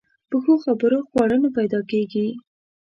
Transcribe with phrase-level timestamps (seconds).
[0.29, 2.27] په ښو خبرو خواړه نه پیدا کېږي.